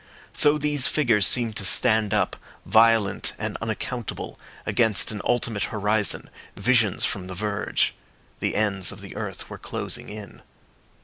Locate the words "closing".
9.59-10.09